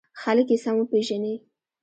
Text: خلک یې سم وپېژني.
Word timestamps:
خلک 0.21 0.47
یې 0.53 0.57
سم 0.63 0.75
وپېژني. 0.77 1.35